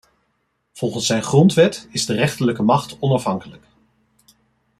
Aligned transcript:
Volgens 0.73 1.05
zijn 1.05 1.23
grondwet 1.23 1.87
is 1.91 2.05
de 2.05 2.13
rechterlijke 2.13 2.61
macht 2.63 2.97
onafhankelijk. 2.99 3.65